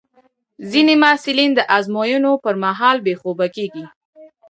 ځینې 0.71 0.93
محصلین 1.03 1.51
د 1.55 1.59
ازموینو 1.77 2.31
پر 2.43 2.55
مهال 2.63 2.97
بې 3.05 3.13
خوبه 3.21 3.47
کېږي. 3.55 3.85